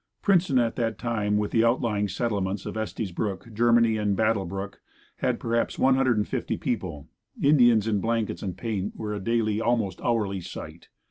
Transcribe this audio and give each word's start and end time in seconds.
Princeton 0.23 0.57
at 0.57 0.77
that 0.77 0.97
time 0.97 1.37
with 1.37 1.51
the 1.51 1.63
outlying 1.63 2.07
settlements 2.07 2.65
of 2.65 2.75
Estes 2.75 3.11
Brook, 3.11 3.49
Germany 3.53 3.97
and 3.97 4.15
Battle 4.15 4.45
Brook, 4.45 4.81
had 5.17 5.39
perhaps 5.39 5.77
one 5.77 5.93
hundred 5.93 6.17
and 6.17 6.27
fifty 6.27 6.57
people. 6.57 7.07
Indians 7.39 7.87
in 7.87 7.99
blankets 8.01 8.41
and 8.41 8.57
paint 8.57 8.95
were 8.95 9.13
a 9.13 9.19
daily, 9.19 9.61
almost 9.61 10.01
hourly 10.01 10.39
sight. 10.41 10.89